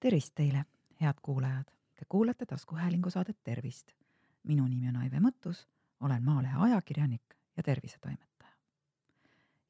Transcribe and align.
tervist 0.00 0.34
teile, 0.34 0.64
head 1.00 1.18
kuulajad! 1.22 1.64
Te 1.94 2.04
kuulate 2.08 2.46
taskuhäälingu 2.46 3.10
saadet 3.10 3.38
Tervist. 3.44 3.92
minu 4.42 4.66
nimi 4.66 4.88
on 4.88 4.96
Aive 4.96 5.18
Mõttus, 5.20 5.66
olen 6.00 6.22
Maalehe 6.22 6.56
ajakirjanik 6.56 7.34
ja 7.56 7.62
tervisetoimetaja. 7.62 8.52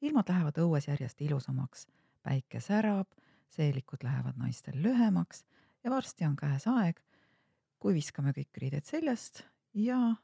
ilmad 0.00 0.28
lähevad 0.28 0.58
õues 0.58 0.88
järjest 0.88 1.20
ilusamaks, 1.20 1.86
päike 2.22 2.60
särab, 2.60 3.08
seelikud 3.48 4.02
lähevad 4.02 4.36
naistel 4.36 4.82
lühemaks 4.82 5.44
ja 5.84 5.90
varsti 5.90 6.24
on 6.24 6.36
käes 6.36 6.66
aeg, 6.66 7.00
kui 7.78 7.94
viskame 7.94 8.30
kõik 8.30 8.60
riided 8.60 8.84
seljast 8.84 9.42
ja 9.74 10.14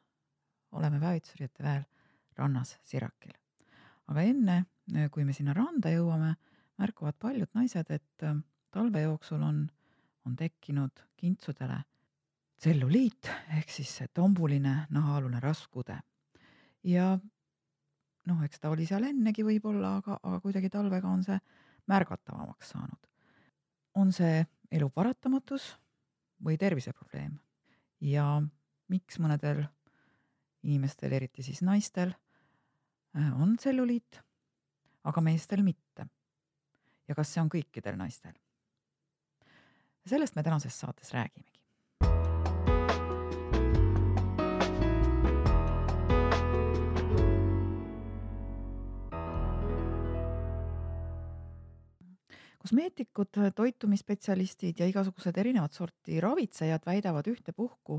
oleme 0.72 1.00
väevitsurite 1.00 1.62
väel 1.62 1.82
rannas 2.36 2.76
sirakil. 2.84 3.32
aga 4.06 4.20
enne, 4.20 4.64
kui 5.10 5.24
me 5.24 5.32
sinna 5.32 5.52
randa 5.52 5.88
jõuame, 5.88 6.34
märkavad 6.78 7.14
paljud 7.18 7.48
naised, 7.54 7.90
et 7.90 8.44
talve 8.70 9.00
jooksul 9.00 9.42
on 9.42 9.70
on 10.26 10.36
tekkinud 10.36 11.04
kintsudele 11.16 11.82
tselluliit 12.58 13.28
ehk 13.58 13.70
siis 13.70 13.90
see 13.98 14.08
tombuline 14.14 14.86
nahaalune 14.94 15.40
raskude. 15.40 15.98
ja 16.84 17.18
noh, 18.26 18.42
eks 18.44 18.60
ta 18.60 18.70
oli 18.72 18.86
seal 18.88 19.04
ennegi 19.04 19.44
võib-olla, 19.44 19.96
aga, 20.00 20.18
aga 20.22 20.40
kuidagi 20.40 20.70
talvega 20.72 21.08
on 21.08 21.24
see 21.26 21.38
märgatavamaks 21.90 22.74
saanud. 22.74 23.08
on 23.94 24.12
see 24.12 24.44
elu 24.72 24.90
paratamatus 24.90 25.74
või 26.44 26.58
terviseprobleem 26.58 27.38
ja 28.00 28.42
miks 28.88 29.18
mõnedel 29.20 29.64
inimestel, 30.64 31.12
eriti 31.12 31.44
siis 31.44 31.60
naistel, 31.62 32.14
äh, 33.16 33.28
on 33.40 33.56
tselluliit, 33.56 34.22
aga 35.04 35.20
meestel 35.20 35.62
mitte. 35.62 36.08
ja 37.08 37.14
kas 37.14 37.34
see 37.34 37.42
on 37.42 37.52
kõikidel 37.52 37.98
naistel? 38.00 38.32
Sellest 40.06 40.36
me 40.36 40.42
tänases 40.42 40.80
saates 40.80 41.12
räägimegi. 41.12 41.54
kosmeetikud, 52.64 53.28
toitumisspetsialistid 53.54 54.78
ja 54.80 54.86
igasugused 54.88 55.36
erinevat 55.36 55.72
sorti 55.76 56.20
ravitsejad 56.20 56.86
väidavad 56.86 57.26
ühtepuhku, 57.28 57.98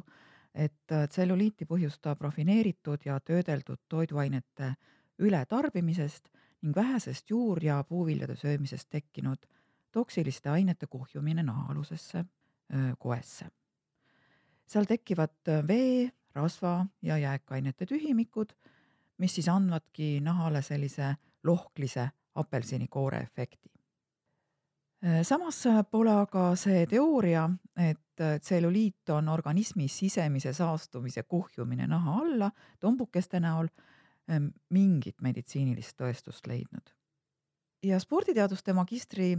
et 0.55 0.93
tselluliiti 1.09 1.67
põhjustab 1.69 2.21
rafineeritud 2.25 3.05
ja 3.05 3.19
töödeldud 3.19 3.83
toiduainete 3.89 4.71
ületarbimisest 5.19 6.31
ning 6.61 6.75
vähesest 6.75 7.29
juur- 7.29 7.63
ja 7.63 7.83
puuviljade 7.83 8.35
söömisest 8.35 8.89
tekkinud 8.89 9.45
toksiliste 9.95 10.49
ainete 10.51 10.87
kuhjumine 10.91 11.43
nahaalusesse 11.43 12.25
koesse. 12.99 13.47
seal 14.67 14.85
tekivad 14.89 15.51
vee, 15.67 16.11
rasva 16.35 16.85
ja 17.01 17.17
jääkainete 17.17 17.85
tühimikud, 17.85 18.51
mis 19.17 19.35
siis 19.35 19.47
andvadki 19.49 20.19
nahale 20.21 20.61
sellise 20.61 21.15
lohklise 21.43 22.09
apelsinikoore 22.35 23.17
efekti. 23.17 23.69
samas 25.23 25.63
pole 25.91 26.11
aga 26.11 26.55
see 26.55 26.85
teooria, 26.89 27.49
et 27.77 28.23
tselluliit 28.41 29.09
on 29.09 29.29
organismi 29.29 29.87
sisemise 29.87 30.53
saastumise 30.53 31.23
kuhjumine 31.23 31.87
naha 31.87 32.19
alla 32.21 32.51
tombukeste 32.79 33.39
näol 33.39 33.67
mingit 34.69 35.21
meditsiinilist 35.21 35.97
tõestust 36.01 36.47
leidnud. 36.47 36.89
ja 37.83 37.99
sporditeaduste 37.99 38.73
magistri 38.73 39.37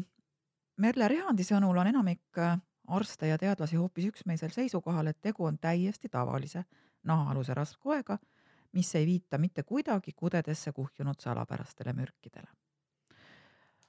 Merle 0.77 1.09
Rehandi 1.09 1.45
sõnul 1.45 1.79
on 1.81 1.89
enamik 1.89 2.39
äh, 2.39 2.59
arste 2.89 3.31
ja 3.31 3.39
teadlasi 3.41 3.79
hoopis 3.81 4.11
üksmeelsel 4.11 4.53
seisukohal, 4.53 5.07
et 5.11 5.21
tegu 5.25 5.47
on 5.49 5.59
täiesti 5.59 6.09
tavalise 6.13 6.65
nahaaluse 7.07 7.55
rasvkoega, 7.55 8.19
mis 8.77 8.95
ei 8.95 9.07
viita 9.07 9.39
mitte 9.39 9.63
kuidagi 9.63 10.13
kudedesse 10.13 10.73
kuhjunud 10.73 11.21
salapärastele 11.21 11.93
mürkidele. 11.97 12.49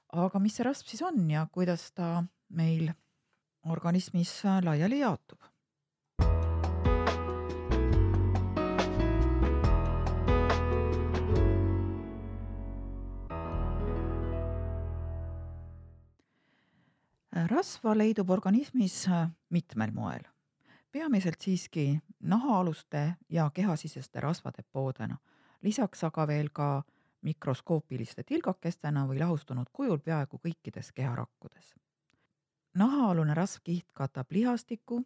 aga 0.08 0.38
mis 0.40 0.54
see 0.56 0.64
rasv 0.64 0.88
siis 0.88 1.02
on 1.02 1.30
ja 1.30 1.46
kuidas 1.52 1.90
ta 1.92 2.24
meil 2.48 2.88
organismis 3.68 4.42
laiali 4.64 4.98
jaotub? 4.98 5.42
Rasva 17.46 17.98
leidub 17.98 18.30
organismis 18.30 19.08
äh, 19.08 19.30
mitmel 19.50 19.90
moel, 19.94 20.22
peamiselt 20.92 21.40
siiski 21.40 22.00
nahaaluste 22.20 23.14
ja 23.28 23.50
kehasiseste 23.54 24.20
rasvadepoodena, 24.20 25.16
lisaks 25.62 26.04
aga 26.04 26.26
veel 26.26 26.48
ka 26.52 26.82
mikroskoopiliste 27.22 28.22
tilgakestena 28.22 29.06
või 29.06 29.18
lahustunud 29.20 29.70
kujul 29.72 29.98
peaaegu 29.98 30.40
kõikides 30.44 30.92
keharakkudes. 30.94 31.74
nahaalune 32.74 33.34
rasvkiht 33.34 33.86
katab 33.92 34.30
lihastikku 34.30 35.02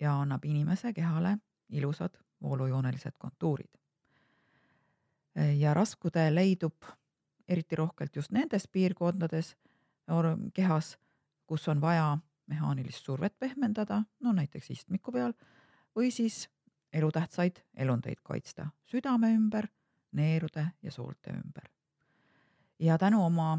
ja 0.00 0.20
annab 0.20 0.44
inimese 0.44 0.92
kehale 0.92 1.38
ilusad 1.68 2.18
voolujoonelised 2.42 3.12
kontuurid. 3.18 3.70
ja 5.58 5.74
raskude 5.74 6.34
leidub 6.34 6.84
eriti 7.48 7.76
rohkelt 7.76 8.16
just 8.16 8.30
nendes 8.30 8.68
piirkondades 8.68 9.56
kehas, 10.54 10.98
kus 11.46 11.68
on 11.68 11.80
vaja 11.80 12.18
mehaanilist 12.46 13.04
survet 13.04 13.38
pehmendada, 13.38 14.02
no 14.20 14.32
näiteks 14.32 14.70
istmiku 14.70 15.12
peal, 15.12 15.32
või 15.96 16.10
siis 16.12 16.48
elutähtsaid 16.92 17.62
elundeid 17.76 18.20
kaitsta 18.22 18.68
südame 18.84 19.32
ümber, 19.34 19.68
neerude 20.12 20.66
ja 20.82 20.90
soolte 20.92 21.30
ümber. 21.30 21.70
ja 22.78 22.98
tänu 22.98 23.24
oma 23.24 23.58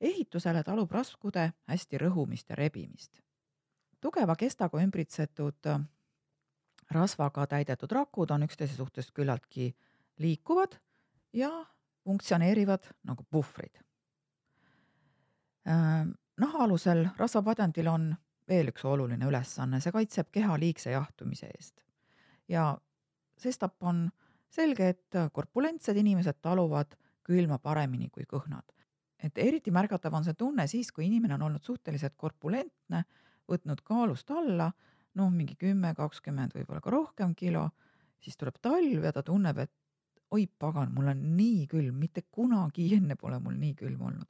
ehitusele 0.00 0.62
talub 0.62 0.90
rasvkude 0.90 1.52
hästi 1.68 1.98
rõhumist 1.98 2.50
ja 2.50 2.56
rebimist. 2.56 3.20
tugeva 4.00 4.36
kestaga 4.36 4.82
ümbritsetud 4.82 5.70
rasvaga 6.90 7.46
täidetud 7.46 7.92
rakud 7.92 8.30
on 8.30 8.42
üksteise 8.42 8.74
suhtes 8.74 9.12
küllaltki 9.12 9.74
liikuvad 10.18 10.78
ja 11.32 11.66
funktsioneerivad 12.04 12.84
nagu 13.04 13.24
puhvrid 13.30 13.82
nahaalusel 16.40 17.06
rasvapadjandil 17.16 17.88
on 17.88 18.14
veel 18.48 18.70
üks 18.70 18.84
oluline 18.86 19.26
ülesanne, 19.26 19.80
see 19.80 19.92
kaitseb 19.94 20.30
keha 20.32 20.58
liigse 20.60 20.92
jahtumise 20.92 21.50
eest. 21.54 21.82
ja 22.48 22.76
sestap 23.38 23.82
on 23.82 24.08
selge, 24.48 24.88
et 24.88 25.18
korpulentsed 25.32 25.96
inimesed 25.96 26.38
taluvad 26.42 26.94
külma 27.26 27.58
paremini 27.58 28.10
kui 28.10 28.24
kõhnad. 28.24 28.64
et 29.22 29.38
eriti 29.38 29.70
märgatav 29.70 30.14
on 30.14 30.24
see 30.24 30.34
tunne 30.34 30.66
siis, 30.66 30.92
kui 30.92 31.06
inimene 31.06 31.34
on 31.34 31.42
olnud 31.42 31.64
suhteliselt 31.64 32.14
korpulentne, 32.16 33.04
võtnud 33.48 33.82
kaalust 33.82 34.30
alla, 34.30 34.70
noh, 35.14 35.30
mingi 35.30 35.56
kümme, 35.56 35.94
kakskümmend, 35.94 36.52
võib-olla 36.54 36.80
ka 36.80 36.90
rohkem 36.90 37.34
kilo, 37.34 37.70
siis 38.20 38.36
tuleb 38.36 38.58
talv 38.62 39.04
ja 39.04 39.12
ta 39.12 39.22
tunneb, 39.22 39.58
et 39.58 39.72
oi 40.30 40.46
pagan, 40.58 40.92
mul 40.92 41.08
on 41.08 41.22
nii 41.36 41.66
külm, 41.70 41.96
mitte 41.98 42.26
kunagi 42.30 42.90
enne 42.94 43.16
pole 43.16 43.38
mul 43.40 43.54
nii 43.56 43.74
külm 43.74 44.02
olnud 44.02 44.28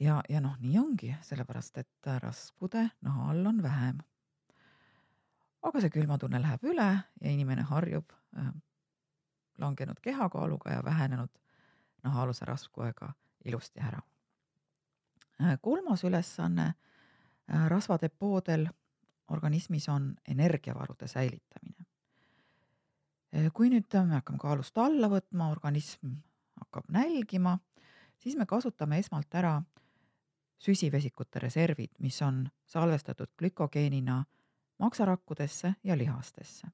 ja, 0.00 0.22
ja 0.28 0.40
noh, 0.40 0.56
nii 0.60 0.78
ongi, 0.78 1.14
sellepärast 1.22 1.78
et 1.78 2.10
raskude 2.22 2.88
naha 3.00 3.30
all 3.30 3.46
on 3.46 3.62
vähem. 3.62 3.98
aga 5.62 5.80
see 5.82 5.90
külmatunne 5.90 6.38
läheb 6.42 6.62
üle 6.64 6.88
ja 7.20 7.30
inimene 7.30 7.62
harjub 7.66 8.12
äh, 8.38 8.52
langenud 9.58 10.00
kehakaaluga 10.02 10.70
ja 10.70 10.84
vähenenud 10.84 11.30
nahaaluse 12.04 12.44
rasvkoega 12.44 13.12
ilusti 13.44 13.80
ära 13.80 14.00
äh,. 15.40 15.58
kolmas 15.60 16.04
ülesanne 16.04 16.66
äh, 16.66 17.68
rasvadepoodel 17.68 18.68
organismis 19.28 19.88
on 19.88 20.14
energiavarude 20.28 21.08
säilitamine. 21.08 21.86
Äh, 23.34 23.50
kui 23.52 23.70
nüüd 23.70 23.90
me 24.04 24.20
hakkame 24.20 24.38
kaalust 24.38 24.78
alla 24.78 25.08
võtma, 25.10 25.50
organism 25.50 26.20
hakkab 26.60 26.84
nälgima, 26.88 27.58
siis 28.18 28.36
me 28.36 28.46
kasutame 28.46 28.98
esmalt 28.98 29.34
ära 29.34 29.62
süsivesikute 30.58 31.38
reservid, 31.38 31.90
mis 31.98 32.22
on 32.22 32.46
salvestatud 32.66 33.28
glükogeenina 33.38 34.24
maksarakkudesse 34.78 35.74
ja 35.84 35.98
lihastesse. 35.98 36.68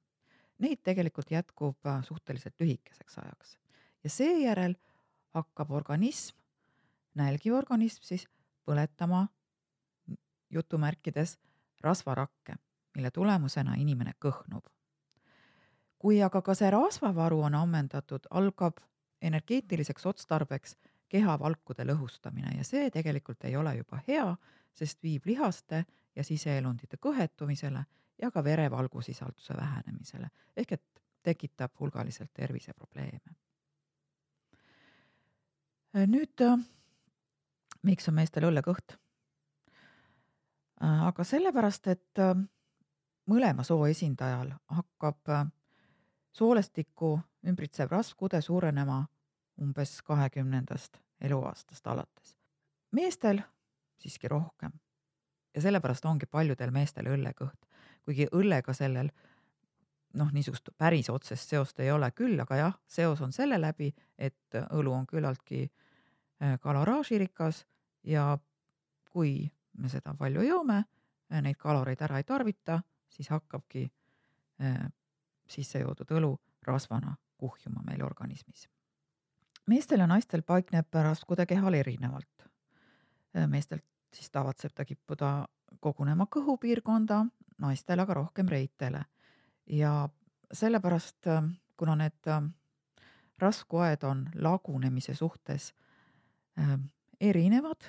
Neid 0.59 0.79
tegelikult 0.83 1.31
jätkub 1.31 1.85
äh, 1.85 2.03
suhteliselt 2.03 2.55
lühikeseks 2.59 3.17
ajaks 3.17 3.57
ja 4.03 4.09
seejärel 4.09 4.75
hakkab 5.33 5.71
organism, 5.71 6.37
nälgiv 7.15 7.53
organism 7.53 8.03
siis 8.03 8.27
põletama 8.65 9.27
jutumärkides 10.49 11.37
rasvarakke, 11.81 12.55
mille 12.95 13.11
tulemusena 13.11 13.75
inimene 13.75 14.13
kõhnub. 14.25 14.69
kui 15.97 16.17
aga 16.23 16.41
ka 16.41 16.53
see 16.53 16.69
rasvavaru 16.71 17.41
on 17.47 17.55
ammendatud, 17.55 18.25
algab 18.29 18.81
energeetiliseks 19.21 20.05
otstarbeks 20.05 20.75
kehavalkude 21.13 21.85
lõhustamine 21.85 22.55
ja 22.57 22.63
see 22.65 22.89
tegelikult 22.93 23.45
ei 23.45 23.55
ole 23.57 23.75
juba 23.77 23.99
hea, 24.07 24.25
sest 24.73 25.03
viib 25.05 25.27
lihaste 25.29 25.83
ja 26.15 26.23
siseelundite 26.25 26.97
kõhetumisele 26.97 27.83
ja 28.21 28.31
ka 28.31 28.43
verevalgusisalduse 28.43 29.53
vähenemisele 29.57 30.29
ehk 30.57 30.71
et 30.77 31.03
tekitab 31.23 31.71
hulgaliselt 31.79 32.33
terviseprobleeme. 32.33 33.35
nüüd, 35.93 36.41
miks 37.83 38.09
on 38.09 38.17
meestel 38.17 38.49
õllekõht? 38.49 38.97
aga 40.81 41.23
sellepärast, 41.23 41.87
et 41.87 42.23
mõlema 43.29 43.63
soo 43.63 43.85
esindajal 43.87 44.49
hakkab 44.67 45.29
soolestikku 46.33 47.19
ümbritsev 47.47 47.91
rasvkude 47.91 48.41
suurenema 48.41 49.03
umbes 49.61 50.01
kahekümnendast 50.01 50.97
eluaastast 51.21 51.87
alates. 51.87 52.37
meestel 52.91 53.41
siiski 53.97 54.27
rohkem. 54.27 54.71
ja 55.55 55.61
sellepärast 55.61 56.05
ongi 56.05 56.25
paljudel 56.25 56.71
meestel 56.71 57.05
õllekõht, 57.05 57.67
kuigi 58.05 58.27
õllega 58.31 58.73
sellel 58.73 59.09
noh, 60.13 60.31
niisugust 60.33 60.69
päris 60.77 61.09
otsest 61.09 61.49
seost 61.49 61.79
ei 61.79 61.91
ole 61.91 62.11
küll, 62.11 62.39
aga 62.39 62.55
jah, 62.55 62.79
seos 62.87 63.21
on 63.21 63.31
selle 63.33 63.61
läbi, 63.61 63.93
et 64.17 64.57
õlu 64.69 64.93
on 64.93 65.07
küllaltki 65.07 65.67
kaloraažirikas 66.61 67.65
ja 68.03 68.37
kui 69.09 69.51
me 69.77 69.89
seda 69.89 70.13
palju 70.17 70.43
joome, 70.45 70.83
neid 71.41 71.57
kaloreid 71.57 72.01
ära 72.01 72.19
ei 72.21 72.27
tarvita, 72.27 72.81
siis 73.09 73.29
hakkabki 73.29 73.87
sisse 75.49 75.81
joodud 75.81 76.11
õlu 76.17 76.33
rasvana 76.65 77.15
kuhjuma 77.37 77.83
meil 77.85 78.03
organismis. 78.05 78.67
Meestel 79.67 79.99
ja 79.99 80.07
naistel 80.07 80.41
paikneb 80.41 80.93
rasvkude 80.93 81.45
kehal 81.45 81.73
erinevalt. 81.73 82.47
meestel 83.47 83.79
siis 84.13 84.31
tavatseb 84.31 84.73
ta 84.75 84.85
kippuda 84.85 85.47
kogunema 85.79 86.27
kõhupiirkonda, 86.35 87.25
naistel 87.57 87.99
aga 87.99 88.13
rohkem 88.13 88.47
reitele. 88.47 89.05
ja 89.67 90.09
sellepärast, 90.53 91.25
kuna 91.77 91.95
need 91.95 92.29
rasvkoed 93.39 94.03
on 94.03 94.29
lagunemise 94.35 95.15
suhtes 95.15 95.73
erinevad, 97.21 97.87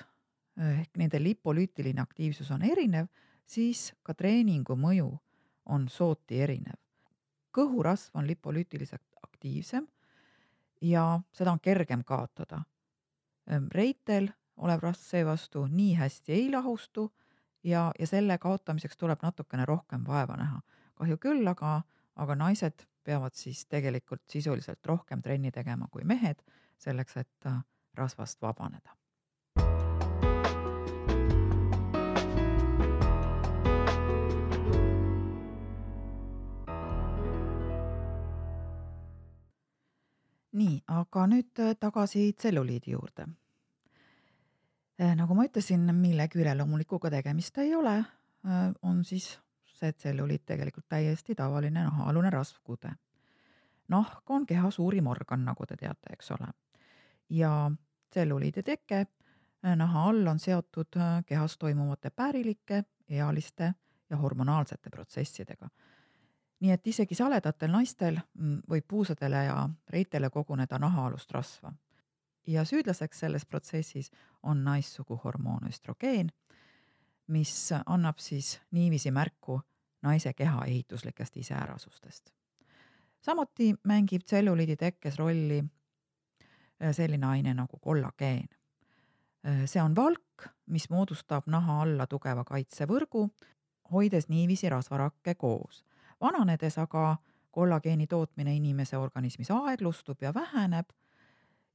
ehk 0.57 0.97
nende 0.97 1.23
lipolüütiline 1.23 2.01
aktiivsus 2.01 2.51
on 2.51 2.63
erinev, 2.63 3.07
siis 3.45 3.93
ka 4.03 4.13
treeningu 4.13 4.75
mõju 4.75 5.11
on 5.65 5.89
sooti 5.89 6.41
erinev. 6.41 6.79
kõhurasv 7.51 8.09
on 8.13 8.27
lipolüütiliselt 8.27 9.03
aktiivsem 9.23 9.87
ja 10.81 11.19
seda 11.33 11.51
on 11.51 11.59
kergem 11.59 12.03
kaotada. 12.03 12.61
reitel 13.71 14.29
olev 14.57 14.79
rasv 14.81 15.01
seevastu 15.01 15.67
nii 15.67 15.93
hästi 15.95 16.33
ei 16.33 16.51
lahustu 16.51 17.13
ja, 17.63 17.91
ja 17.99 18.07
selle 18.07 18.37
kaotamiseks 18.37 18.97
tuleb 18.97 19.21
natukene 19.21 19.65
rohkem 19.65 20.05
vaeva 20.07 20.37
näha. 20.37 20.61
kahju 20.95 21.17
küll, 21.17 21.47
aga, 21.47 21.81
aga 22.15 22.35
naised 22.35 22.87
peavad 23.03 23.33
siis 23.33 23.65
tegelikult 23.65 24.21
sisuliselt 24.29 24.85
rohkem 24.85 25.21
trenni 25.21 25.51
tegema 25.51 25.87
kui 25.91 26.03
mehed, 26.03 26.41
selleks 26.77 27.17
et 27.17 27.51
rasvast 27.93 28.41
vabaneda 28.41 28.95
nii, 40.55 40.81
aga 40.87 41.25
nüüd 41.29 41.61
äh, 41.63 41.73
tagasi 41.79 42.29
tselluliidi 42.33 42.93
juurde. 42.95 43.27
Äh, 45.01 45.15
nagu 45.19 45.35
ma 45.35 45.47
ütlesin, 45.47 45.87
millegi 45.95 46.39
üleloomulikuga 46.41 47.11
tegemist 47.11 47.57
ei 47.63 47.75
ole, 47.75 47.97
äh, 47.99 48.69
on 48.81 49.03
siis 49.05 49.33
see 49.75 49.91
tselluliit 49.91 50.45
tegelikult 50.47 50.87
täiesti 50.89 51.35
tavaline 51.35 51.83
nahaalune 51.83 52.29
rasvkude. 52.31 52.95
nahk 53.87 54.29
on 54.29 54.45
keha 54.45 54.71
suurim 54.71 55.07
organ, 55.07 55.43
nagu 55.45 55.65
te 55.65 55.75
teate, 55.77 56.13
eks 56.13 56.31
ole. 56.31 56.47
ja 57.29 57.71
tselluliidi 58.09 58.63
teke 58.63 59.05
naha 59.75 60.09
all 60.09 60.27
on 60.27 60.39
seotud 60.39 60.97
kehas 61.25 61.57
toimuvate 61.57 62.09
pärilike, 62.09 62.83
ealiste 63.09 63.73
ja 64.09 64.17
hormonaalsete 64.17 64.89
protsessidega 64.89 65.69
nii 66.65 66.73
et 66.73 66.87
isegi 66.87 67.15
saledatel 67.15 67.69
naistel 67.71 68.17
mm, 68.17 68.63
võib 68.69 68.85
puusadele 68.89 69.43
ja 69.45 69.57
reitele 69.93 70.29
koguneda 70.33 70.79
nahaalust 70.81 71.31
rasva. 71.31 71.73
ja 72.47 72.63
süüdlaseks 72.65 73.19
selles 73.19 73.45
protsessis 73.45 74.11
on 74.43 74.63
naissugu 74.63 75.19
hormoon 75.23 75.67
östrogeen, 75.67 76.29
mis 77.27 77.69
annab 77.85 78.17
siis 78.17 78.59
niiviisi 78.71 79.11
märku 79.11 79.61
naise 80.01 80.33
keha 80.33 80.65
ehituslikest 80.65 81.37
iseärasustest. 81.37 82.29
samuti 83.21 83.73
mängib 83.83 84.25
tselluliidi 84.25 84.75
tekkes 84.75 85.19
rolli 85.19 85.63
äh, 85.63 86.91
selline 86.91 87.25
aine 87.25 87.53
nagu 87.53 87.77
kollageen. 87.77 88.49
Äh, 89.47 89.65
see 89.65 89.81
on 89.81 89.95
valk, 89.95 90.49
mis 90.65 90.89
moodustab 90.89 91.45
naha 91.47 91.81
alla 91.81 92.07
tugeva 92.07 92.43
kaitsevõrgu, 92.43 93.29
hoides 93.91 94.29
niiviisi 94.29 94.69
rasvarakke 94.69 95.35
koos 95.35 95.85
vananedes 96.25 96.77
aga 96.81 97.15
kollageeni 97.55 98.07
tootmine 98.07 98.55
inimese 98.55 98.97
organismis 98.97 99.51
aeglustub 99.51 100.21
ja 100.21 100.33
väheneb 100.33 100.89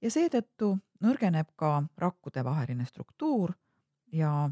ja 0.02 0.10
seetõttu 0.10 0.74
nõrgeneb 1.04 1.52
ka 1.56 1.82
rakkudevaheline 1.98 2.84
struktuur 2.88 3.54
ja 4.12 4.50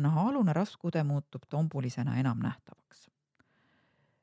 nahaalune 0.00 0.52
rasvkude 0.52 1.02
muutub 1.04 1.48
tombulisena 1.48 2.16
enam 2.20 2.38
nähtavaks. 2.38 3.10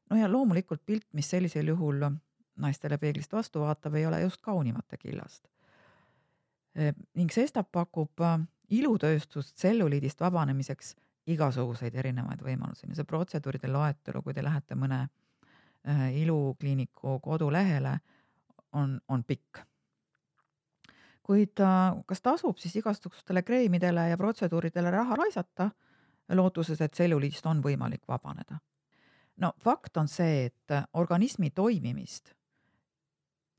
no 0.10 0.18
ja 0.18 0.31
loomulikult 0.31 0.86
pilt, 0.86 1.08
mis 1.14 1.30
sellisel 1.30 1.68
juhul 1.68 2.06
naistele 2.56 2.98
peeglist 2.98 3.34
vastu 3.34 3.60
vaatab, 3.60 3.96
ei 3.96 4.06
ole 4.06 4.22
just 4.22 4.42
kaunimate 4.42 4.98
killast. 4.98 5.48
ning 7.16 7.31
sestap 7.31 7.72
pakub 7.72 8.24
ilutööstust 8.69 9.56
tselluliidist 9.56 10.19
vabanemiseks 10.19 10.96
igasuguseid 11.28 11.96
erinevaid 11.96 12.42
võimalusi, 12.44 12.88
see 12.96 13.08
protseduuride 13.08 13.70
loetelu, 13.72 14.22
kui 14.24 14.36
te 14.36 14.44
lähete 14.44 14.76
mõne 14.80 15.02
äh, 15.04 16.06
ilukliiniku 16.22 17.20
kodulehele, 17.24 17.98
on, 18.78 19.00
on 19.08 19.24
pikk. 19.24 19.64
kuid 21.28 21.60
kas 22.07 22.22
tasub 22.24 22.57
siis 22.57 22.76
igasugustele 22.80 23.42
kreemidele 23.44 24.10
ja 24.10 24.18
protseduuridele 24.18 24.92
raha 24.92 25.16
raisata, 25.16 25.69
lootuses, 26.30 26.81
et 26.81 26.92
tselluliidist 26.92 27.46
on 27.46 27.64
võimalik 27.64 28.07
vabaneda? 28.07 28.60
no 29.38 29.54
fakt 29.60 29.98
on 29.98 30.07
see, 30.07 30.46
et 30.46 30.76
organismi 30.94 31.50
toimimist, 31.50 32.34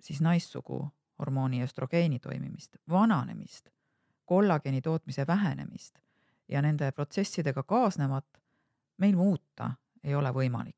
siis 0.00 0.20
naissugu 0.20 0.88
hormooni 1.18 1.62
östrogeeni 1.62 2.18
toimimist, 2.18 2.76
vananemist, 2.88 3.68
kollageeni 4.24 4.80
tootmise 4.80 5.26
vähenemist 5.26 5.98
ja 6.48 6.62
nende 6.62 6.92
protsessidega 6.92 7.62
kaasnevat 7.62 8.26
meil 8.98 9.16
muuta 9.16 9.70
ei 10.04 10.14
ole 10.14 10.30
võimalik. 10.32 10.74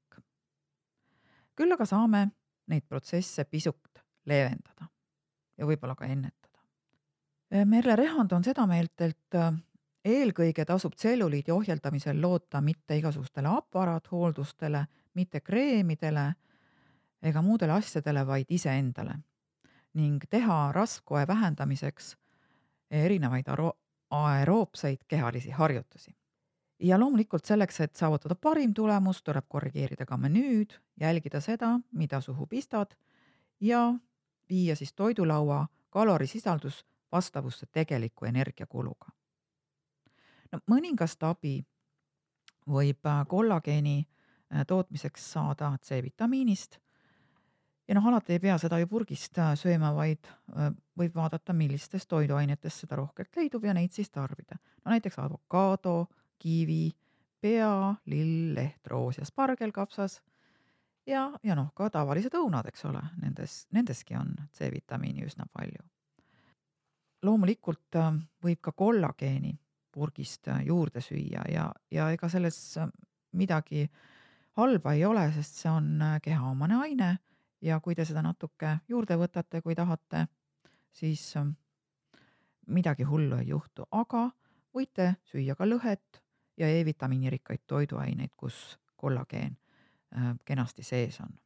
küll 1.57 1.73
aga 1.73 1.85
saame 1.85 2.29
neid 2.67 2.87
protsesse 2.89 3.45
pisut 3.45 4.01
leevendada 4.27 4.89
ja 5.59 5.67
võib-olla 5.67 5.95
ka 5.95 6.07
ennetada. 6.07 6.63
Merle 7.65 7.97
Rehand 7.97 8.33
on 8.33 8.45
seda 8.45 8.65
meelt, 8.67 9.01
et 9.01 9.35
äh, 9.37 9.53
eelkõige 10.05 10.65
tasub 10.65 10.95
tselluliidi 10.95 11.53
ohjeldamisel 11.53 12.21
loota 12.23 12.61
mitte 12.61 12.97
igasugustele 12.97 13.49
aparaathooldustele, 13.49 14.85
mitte 15.15 15.41
kreemidele 15.41 16.33
ega 17.23 17.43
muudele 17.43 17.73
asjadele, 17.73 18.25
vaid 18.27 18.49
iseendale 18.49 19.19
ning 19.99 20.23
teha 20.31 20.73
rasvkoe 20.73 21.27
vähendamiseks 21.27 22.15
erinevaid 22.91 23.49
aeroobseid 24.11 24.99
kehalisi 25.09 25.51
harjutusi. 25.51 26.17
ja 26.83 27.01
loomulikult 27.01 27.45
selleks, 27.45 27.81
et 27.81 27.97
saavutada 27.97 28.35
parim 28.35 28.75
tulemus, 28.75 29.23
tuleb 29.23 29.45
korrigeerida 29.49 30.07
ka 30.07 30.17
menüüd, 30.17 30.71
jälgida 31.01 31.41
seda, 31.41 31.81
mida 31.93 32.21
suhu 32.21 32.47
pistad 32.47 32.97
ja 33.61 33.95
viia 34.51 34.77
siis 34.77 34.93
toidulaua 34.93 35.67
kalorisisaldus 35.91 36.87
vastavusse 37.13 37.67
tegeliku 37.67 38.25
energiakuluga. 38.25 39.07
no 40.53 40.59
mõningast 40.71 41.23
abi 41.23 41.65
võib 42.69 43.07
kollageeni 43.29 43.99
äh, 44.01 44.67
tootmiseks 44.67 45.33
saada 45.33 45.79
C-vitamiinist 45.83 46.79
ja 47.91 47.95
noh, 47.95 48.07
alati 48.07 48.37
ei 48.37 48.39
pea 48.39 48.55
seda 48.59 48.79
ju 48.79 48.87
purgist 48.87 49.39
äh, 49.43 49.51
sööma, 49.59 49.91
vaid 49.97 50.29
äh, 50.55 50.71
võib 50.99 51.15
vaadata, 51.19 51.55
millistest 51.57 52.07
toiduainetest 52.11 52.85
seda 52.85 53.01
rohkelt 53.01 53.35
leidub 53.37 53.65
ja 53.67 53.75
neid 53.75 53.91
siis 53.91 54.13
tarbida. 54.15 54.61
no 54.85 54.95
näiteks 54.95 55.19
avokaado, 55.19 56.07
kiivi, 56.39 56.93
pea, 57.43 57.95
lill, 58.07 58.53
leht, 58.55 58.87
roos 58.87 59.19
ja 59.19 59.27
spargelkapsas. 59.27 60.21
ja, 61.07 61.33
ja 61.43 61.57
noh, 61.59 61.73
ka 61.75 61.91
tavalised 61.91 62.35
õunad, 62.39 62.69
eks 62.71 62.85
ole, 62.87 63.03
nendes, 63.23 63.65
nendeski 63.75 64.15
on 64.15 64.37
C-vitamiini 64.55 65.27
üsna 65.27 65.49
palju. 65.53 65.83
loomulikult 67.27 67.99
äh, 67.99 68.13
võib 68.45 68.61
ka 68.61 68.73
kollageeni 68.73 69.57
purgist 69.91 70.47
juurde 70.63 71.03
süüa 71.03 71.43
ja, 71.51 71.67
ja 71.91 72.07
ega 72.15 72.29
selles 72.31 72.79
midagi 73.33 73.89
halba 74.55 74.93
ei 74.95 75.03
ole, 75.05 75.27
sest 75.35 75.59
see 75.59 75.71
on 75.73 75.99
kehaomane 76.23 76.79
aine 76.85 77.11
ja 77.61 77.81
kui 77.81 77.95
te 77.95 78.05
seda 78.05 78.23
natuke 78.23 78.79
juurde 78.89 79.17
võtate, 79.21 79.61
kui 79.63 79.75
tahate, 79.75 80.27
siis 80.93 81.35
midagi 82.67 83.05
hullu 83.05 83.37
ei 83.41 83.49
juhtu, 83.49 83.87
aga 83.91 84.31
võite 84.75 85.15
süüa 85.25 85.55
ka 85.59 85.67
lõhet 85.69 86.23
ja 86.57 86.69
E-vitamiinirikkaid 86.69 87.67
toiduaineid, 87.67 88.33
kus 88.37 88.79
kollageen 88.97 89.57
kenasti 90.45 90.83
sees 90.83 91.21
on. 91.21 91.39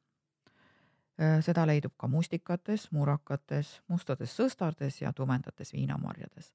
seda 1.47 1.67
leidub 1.67 1.93
ka 1.97 2.09
mustikates, 2.11 2.89
murakates, 2.93 3.83
mustades 3.89 4.33
sõstardes 4.37 5.01
ja 5.03 5.13
tumedates 5.13 5.73
viinamarjades. 5.73 6.55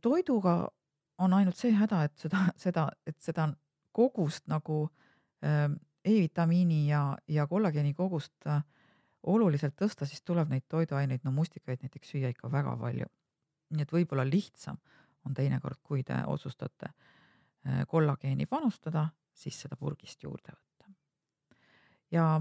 toiduga 0.00 0.68
on 1.18 1.32
ainult 1.32 1.56
see 1.56 1.72
häda, 1.72 2.04
et 2.04 2.18
seda, 2.18 2.46
seda, 2.56 2.88
et 3.06 3.18
seda 3.20 3.48
kogust 3.92 4.46
nagu 4.46 4.90
E-vitamiini 6.04 6.88
ja, 6.88 7.16
ja 7.28 7.46
kollageeni 7.46 7.94
kogust 7.94 8.48
oluliselt 9.22 9.76
tõsta, 9.78 10.06
siis 10.06 10.22
tuleb 10.22 10.50
neid 10.50 10.64
toiduaineid, 10.68 11.22
no 11.24 11.30
mustikaid 11.34 11.82
näiteks 11.82 12.14
süüa 12.14 12.32
ikka 12.32 12.50
väga 12.50 12.76
palju. 12.76 13.06
nii 13.72 13.82
et 13.82 13.92
võib-olla 13.92 14.24
lihtsam 14.28 14.76
on 15.26 15.34
teinekord, 15.34 15.78
kui 15.82 16.02
te 16.04 16.16
otsustate 16.26 16.90
kollageeni 17.88 18.46
panustada, 18.46 19.06
siis 19.32 19.60
seda 19.62 19.76
purgist 19.76 20.22
juurde 20.22 20.52
võtta. 20.52 20.90
ja 22.10 22.40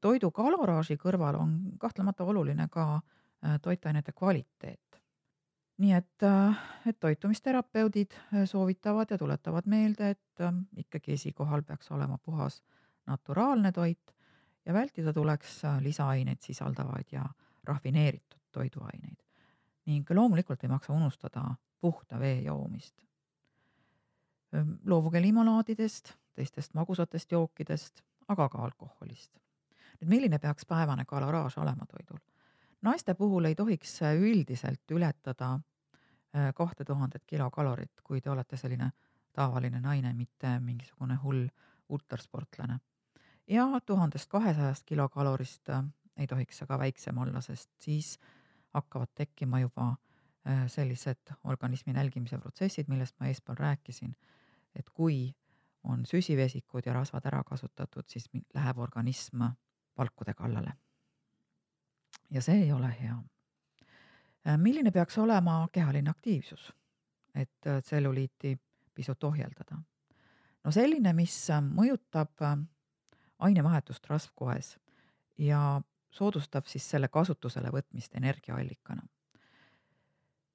toidu 0.00 0.30
kaloraaži 0.30 0.96
kõrval 0.96 1.38
on 1.40 1.54
kahtlemata 1.78 2.24
oluline 2.24 2.68
ka 2.68 3.00
toitainete 3.62 4.12
kvaliteet. 4.12 5.00
nii 5.78 5.92
et, 5.92 6.26
et 6.86 6.98
toitumisterapeudid 7.00 8.14
soovitavad 8.44 9.10
ja 9.10 9.18
tuletavad 9.18 9.66
meelde, 9.66 10.10
et 10.10 10.44
ikkagi 10.76 11.12
esikohal 11.12 11.62
peaks 11.62 11.90
olema 11.90 12.18
puhas 12.18 12.62
naturaalne 13.06 13.72
toit 13.72 14.14
ja 14.66 14.74
vältida 14.74 15.12
tuleks 15.12 15.62
lisaaineid 15.80 16.40
sisaldavaid 16.40 17.12
ja 17.12 17.24
rafineeritud 17.64 18.40
toiduaineid. 18.52 19.16
ning 19.86 20.10
loomulikult 20.10 20.64
ei 20.64 20.68
maksa 20.68 20.92
unustada 20.92 21.54
puhta 21.80 22.18
vee 22.18 22.40
joomist. 22.40 23.04
loobuge 24.84 25.22
limonaadidest, 25.22 26.12
teistest 26.34 26.74
magusatest 26.74 27.32
jookidest, 27.32 28.00
aga 28.28 28.48
ka 28.48 28.58
alkoholist. 28.58 29.38
nüüd 30.00 30.08
milline 30.08 30.38
peaks 30.38 30.66
päevane 30.66 31.04
kaloraaž 31.04 31.58
olema 31.58 31.86
toidul? 31.86 32.18
naiste 32.82 33.14
puhul 33.14 33.44
ei 33.44 33.54
tohiks 33.54 34.00
üldiselt 34.02 34.90
ületada 34.90 35.60
kahte 36.54 36.84
tuhandet 36.84 37.24
kilokalorit, 37.26 38.00
kui 38.04 38.20
te 38.20 38.30
olete 38.30 38.56
selline 38.56 38.90
tavaline 39.32 39.80
naine, 39.80 40.12
mitte 40.12 40.58
mingisugune 40.60 41.16
hull 41.22 41.46
ultrasportlane. 41.88 42.78
Ja 43.46 43.66
tuhandest 43.86 44.28
kahesajast 44.30 44.84
kilokalorist 44.86 45.68
ei 46.16 46.26
tohiks 46.26 46.62
ka 46.68 46.78
väiksem 46.78 47.18
olla, 47.18 47.40
sest 47.40 47.70
siis 47.80 48.18
hakkavad 48.74 49.08
tekkima 49.14 49.60
juba 49.60 49.94
sellised 50.66 51.32
organismi 51.44 51.92
nälgimise 51.92 52.38
protsessid, 52.38 52.88
millest 52.88 53.16
ma 53.20 53.26
eespool 53.26 53.56
rääkisin. 53.58 54.16
et 54.74 54.90
kui 54.90 55.34
on 55.84 56.06
süsivesikud 56.06 56.82
ja 56.86 56.92
rasvad 56.92 57.26
ära 57.26 57.44
kasutatud, 57.44 58.04
siis 58.06 58.28
läheb 58.54 58.78
organism 58.78 59.42
palkude 59.94 60.34
kallale. 60.34 60.72
ja 62.30 62.42
see 62.42 62.62
ei 62.62 62.72
ole 62.72 62.96
hea. 63.00 63.22
milline 64.56 64.90
peaks 64.90 65.18
olema 65.18 65.68
kehaline 65.72 66.10
aktiivsus, 66.10 66.72
et 67.34 67.82
tselluliiti 67.82 68.58
pisut 68.94 69.24
ohjeldada? 69.24 69.78
no 70.64 70.70
selline, 70.70 71.12
mis 71.12 71.48
mõjutab 71.72 72.42
ainevahetust 73.38 74.06
rasvkoes 74.06 74.76
ja 75.38 75.80
soodustab 76.10 76.66
siis 76.66 76.90
selle 76.90 77.08
kasutusele 77.08 77.70
võtmist 77.72 78.14
energiaallikana. 78.16 79.02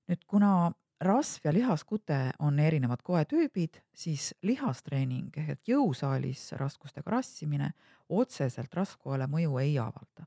nüüd, 0.08 0.24
kuna 0.28 0.72
rasv 1.02 1.46
ja 1.46 1.54
lihaskute 1.54 2.32
on 2.40 2.60
erinevad 2.60 3.02
koetüübid, 3.04 3.82
siis 3.94 4.34
lihastreening 4.42 5.38
ehk 5.38 5.68
jõusaalis 5.68 6.52
raskustega 6.60 7.12
rassimine 7.12 7.72
otseselt 8.10 8.74
rasvkoele 8.74 9.28
mõju 9.28 9.58
ei 9.62 9.80
avalda. 9.80 10.26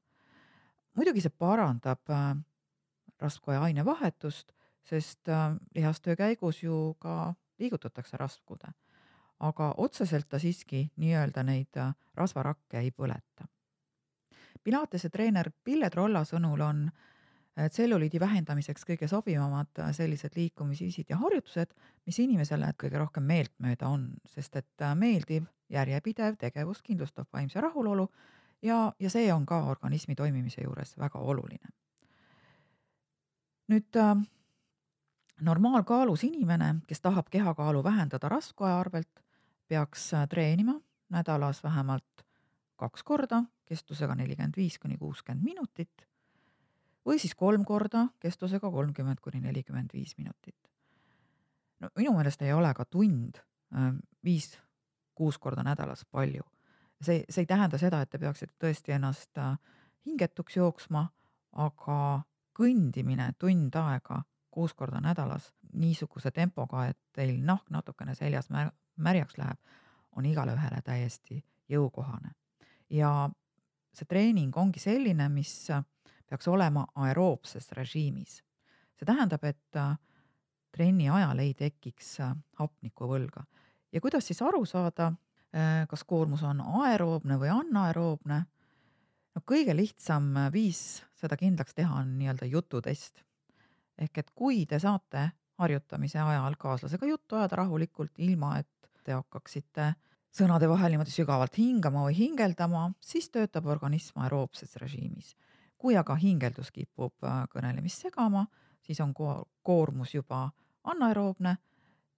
muidugi 0.95 1.21
see 1.21 1.35
parandab 1.39 2.11
rasvkoe 3.21 3.57
ainevahetust, 3.57 4.53
sest 4.83 5.31
lihastöö 5.75 6.17
käigus 6.17 6.63
ju 6.63 6.97
ka 6.99 7.35
liigutatakse 7.59 8.17
rasvkude, 8.17 8.73
aga 9.45 9.75
otseselt 9.77 10.29
ta 10.29 10.39
siiski 10.39 10.87
nii-öelda 10.97 11.43
neid 11.45 11.81
rasvarakke 12.15 12.81
ei 12.81 12.91
põleta. 12.91 13.49
Pilatese 14.65 15.11
treener 15.13 15.51
Pille 15.65 15.91
Trolla 15.93 16.25
sõnul 16.25 16.63
on 16.65 16.87
tselluliidi 17.55 18.21
vähendamiseks 18.21 18.87
kõige 18.89 19.09
sobivamad 19.09 19.83
sellised 19.93 20.35
liikumisviisid 20.37 21.11
ja 21.13 21.19
harjutused, 21.21 21.75
mis 22.07 22.19
inimesele 22.19 22.73
kõige 22.81 22.99
rohkem 22.99 23.27
meeltmööda 23.29 23.89
on, 23.89 24.09
sest 24.27 24.57
et 24.57 24.87
meeldiv 24.99 25.45
järjepidev 25.71 26.39
tegevus 26.41 26.83
kindlustab 26.83 27.29
vaimse 27.33 27.61
rahulolu 27.61 28.09
ja, 28.63 28.93
ja 28.99 29.11
see 29.11 29.33
on 29.33 29.47
ka 29.47 29.65
organismi 29.71 30.15
toimimise 30.15 30.65
juures 30.65 30.97
väga 30.99 31.19
oluline. 31.19 31.69
nüüd 33.69 33.97
normaalkaalus 35.41 36.25
inimene, 36.25 36.75
kes 36.87 37.01
tahab 37.01 37.31
kehakaalu 37.31 37.85
vähendada 37.85 38.29
rasvkoe 38.29 38.73
arvelt, 38.73 39.24
peaks 39.69 40.11
treenima 40.29 40.81
nädalas 41.09 41.63
vähemalt 41.65 42.25
kaks 42.77 43.03
korda 43.03 43.45
kestusega 43.65 44.15
nelikümmend 44.15 44.57
viis 44.57 44.79
kuni 44.79 44.97
kuuskümmend 44.99 45.45
minutit 45.45 46.07
või 47.07 47.19
siis 47.19 47.35
kolm 47.35 47.65
korda 47.65 48.09
kestusega 48.21 48.71
kolmkümmend 48.71 49.21
kuni 49.21 49.41
nelikümmend 49.41 49.93
viis 49.93 50.17
minutit. 50.19 50.71
no 51.81 51.89
minu 51.97 52.17
meelest 52.17 52.43
ei 52.43 52.53
ole 52.53 52.75
ka 52.75 52.85
tund 52.85 53.41
viis-kuus 54.25 55.39
korda 55.39 55.63
nädalas 55.63 56.05
palju. 56.11 56.43
see, 57.03 57.25
see 57.29 57.43
ei 57.43 57.47
tähenda 57.47 57.79
seda, 57.79 58.01
et 58.01 58.11
te 58.11 58.19
peaksite 58.19 58.55
tõesti 58.59 58.93
ennast 58.93 59.39
hingetuks 60.07 60.57
jooksma, 60.57 61.09
aga 61.53 62.23
kõndimine 62.55 63.33
tund 63.39 63.75
aega 63.75 64.23
kuus 64.51 64.75
korda 64.75 65.01
nädalas 65.01 65.53
niisuguse 65.73 66.31
tempoga, 66.31 66.87
et 66.87 66.99
teil 67.13 67.41
nahk 67.45 67.71
natukene 67.71 68.15
seljas 68.15 68.51
märjaks 68.97 69.39
läheb, 69.39 69.59
on 70.17 70.27
igale 70.27 70.55
ühele 70.55 70.81
täiesti 70.85 71.41
jõukohane. 71.69 72.35
ja 72.91 73.31
see 73.95 74.07
treening 74.07 74.57
ongi 74.57 74.81
selline, 74.81 75.29
mis 75.29 75.71
peaks 76.29 76.49
olema 76.49 76.87
aeroobses 76.95 77.73
režiimis. 77.73 78.43
see 78.95 79.07
tähendab, 79.07 79.45
et 79.45 79.81
trenni 80.73 81.09
ajal 81.11 81.39
ei 81.39 81.55
tekiks 81.55 82.19
hapnikuvõlga 82.59 83.45
ja 83.93 84.01
kuidas 84.01 84.27
siis 84.27 84.43
aru 84.43 84.65
saada, 84.67 85.13
kas 85.89 86.05
koormus 86.05 86.43
on 86.43 86.61
aeroobne 86.61 87.39
või 87.39 87.53
anaeroobne? 87.55 88.45
no 89.35 89.43
kõige 89.47 89.77
lihtsam 89.77 90.35
viis 90.53 91.03
seda 91.15 91.37
kindlaks 91.37 91.75
teha 91.75 92.03
on 92.03 92.19
nii-öelda 92.19 92.47
jututest 92.47 93.25
ehk 93.99 94.19
et 94.19 94.31
kui 94.35 94.65
te 94.67 94.79
saate 94.83 95.29
harjutamise 95.59 96.19
ajal 96.19 96.57
kaaslasega 96.59 97.07
juttu 97.07 97.39
ajada 97.39 97.63
rahulikult, 97.63 98.13
ilma 98.19 98.59
et 98.59 98.69
te 99.05 99.13
hakkaksite 99.13 99.93
sõnade 100.35 100.69
vahel 100.69 100.95
niimoodi 100.95 101.13
sügavalt 101.15 101.59
hingama 101.59 102.05
või 102.09 102.17
hingeldama, 102.19 102.89
siis 103.01 103.31
töötab 103.31 103.67
organism 103.71 104.21
aeroobses 104.25 104.77
režiimis. 104.83 105.37
kui 105.79 105.97
aga 106.01 106.15
hingeldus 106.17 106.71
kipub 106.73 107.13
kõnelemist 107.53 108.07
segama, 108.07 108.47
siis 108.81 109.01
on 109.01 109.13
ko 109.15 109.45
koormus 109.63 110.15
juba 110.15 110.51
anaeroobne 110.85 111.57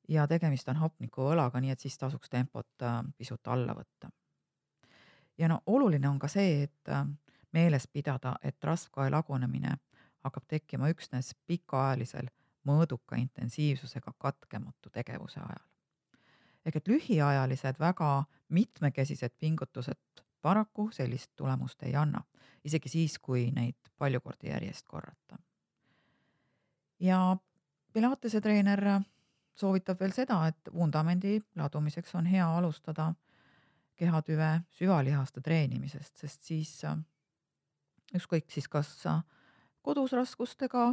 ja 0.09 0.27
tegemist 0.27 0.69
on 0.69 0.77
hapnikuvõlaga, 0.77 1.61
nii 1.61 1.71
et 1.71 1.81
siis 1.81 1.99
tasuks 1.99 2.31
tempot 2.31 2.87
pisut 3.17 3.49
alla 3.49 3.75
võtta. 3.75 4.11
ja 5.39 5.49
no 5.49 5.61
oluline 5.67 6.09
on 6.09 6.19
ka 6.19 6.29
see, 6.29 6.63
et 6.63 6.89
meeles 7.53 7.87
pidada, 7.87 8.37
et 8.43 8.65
rasvkoe 8.65 9.11
lagunemine 9.11 9.77
hakkab 10.25 10.45
tekkima 10.49 10.89
üksnes 10.89 11.35
pikaajalisel 11.47 12.29
mõõduka 12.67 13.19
intensiivsusega 13.21 14.13
katkematu 14.19 14.91
tegevuse 14.91 15.41
ajal. 15.41 15.65
Ehk 16.67 16.77
et 16.77 16.89
lühiajalised 16.89 17.79
väga 17.79 18.25
mitmekesised 18.49 19.35
pingutused 19.39 20.23
paraku 20.43 20.89
sellist 20.93 21.31
tulemust 21.37 21.83
ei 21.83 21.95
anna, 21.97 22.21
isegi 22.65 22.89
siis, 22.89 23.19
kui 23.19 23.51
neid 23.55 23.91
palju 23.99 24.21
kordi 24.21 24.51
järjest 24.53 24.87
korrata. 24.87 25.39
ja 27.01 27.37
Pilatese 27.93 28.41
treener 28.41 28.83
soovitab 29.57 30.01
veel 30.01 30.13
seda, 30.13 30.43
et 30.51 30.69
vundamendi 30.75 31.39
ladumiseks 31.57 32.15
on 32.15 32.27
hea 32.29 32.47
alustada 32.59 33.15
kehatüve 33.97 34.51
süvalihaste 34.77 35.41
treenimisest, 35.41 36.17
sest 36.21 36.43
siis 36.45 36.75
ükskõik 38.15 38.51
siis, 38.53 38.69
kas 38.69 38.91
kodus 39.83 40.13
raskustega 40.13 40.91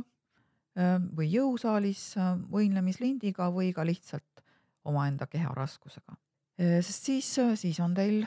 või 1.18 1.28
jõusaalis 1.34 2.14
võimlemislindiga 2.52 3.50
või 3.54 3.74
ka 3.76 3.86
lihtsalt 3.86 4.43
omaenda 4.86 5.28
keha 5.28 5.54
raskusega. 5.54 6.16
sest 6.58 7.10
siis, 7.10 7.30
siis 7.56 7.80
on 7.80 7.94
teil 7.94 8.26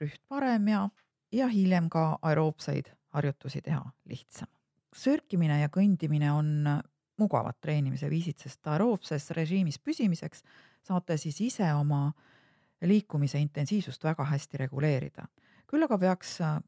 rüht 0.00 0.20
parem 0.28 0.68
ja, 0.68 0.88
ja 1.32 1.48
hiljem 1.48 1.88
ka 1.90 2.18
aeroobseid 2.22 2.92
harjutusi 3.16 3.62
teha 3.62 3.82
lihtsam. 4.04 4.48
sörkimine 4.94 5.60
ja 5.60 5.68
kõndimine 5.68 6.30
on 6.32 6.68
mugavad 7.18 7.58
treenimise 7.60 8.10
viisid, 8.10 8.38
sest 8.38 8.66
aeroobses 8.66 9.30
režiimis 9.36 9.78
püsimiseks 9.78 10.42
saate 10.86 11.16
siis 11.16 11.40
ise 11.40 11.68
oma 11.74 12.12
liikumise 12.86 13.38
intensiivsust 13.42 14.04
väga 14.04 14.24
hästi 14.24 14.56
reguleerida. 14.64 15.26
küll 15.66 15.84
aga 15.84 15.98
peaks 15.98 16.40
äh, 16.40 16.60